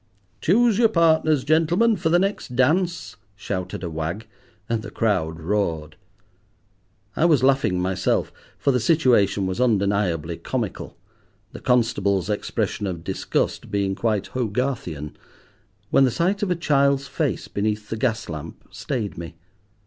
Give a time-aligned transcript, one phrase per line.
[0.41, 4.25] "Choose your partners, gentlemen, for the next dance," shouted a wag,
[4.67, 5.95] and the crowd roared.
[7.15, 10.97] I was laughing myself, for the situation was undeniably comical,
[11.51, 15.15] the constable's expression of disgust being quite Hogarthian,
[15.91, 19.35] when the sight of a child's face beneath the gas lamp stayed me.